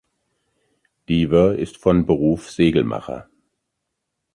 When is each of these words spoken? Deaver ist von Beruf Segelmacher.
Deaver 1.07 1.59
ist 1.59 1.77
von 1.77 2.07
Beruf 2.07 2.49
Segelmacher. 2.49 3.29